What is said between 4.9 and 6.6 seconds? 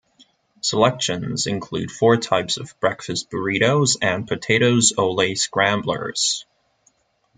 Ole Scramblers.